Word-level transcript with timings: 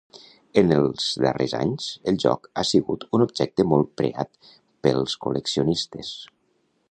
En 0.59 0.71
els 0.75 1.09
darrers 1.25 1.53
anys, 1.57 1.89
el 2.11 2.17
joc 2.23 2.49
ha 2.55 2.63
sigut 2.69 3.05
un 3.17 3.25
objecte 3.27 3.67
molt 3.73 3.93
preat 4.01 4.33
pels 4.87 5.17
col·leccionistes. 5.27 6.13